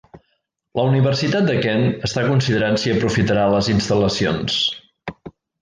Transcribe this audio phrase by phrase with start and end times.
[0.79, 4.61] La Universitat de Kent està considerant si aprofitarà les instal·lacions.